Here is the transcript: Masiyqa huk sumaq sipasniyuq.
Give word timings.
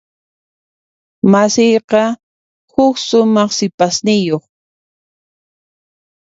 Masiyqa 1.31 2.01
huk 2.73 2.95
sumaq 3.07 3.51
sipasniyuq. 3.57 4.43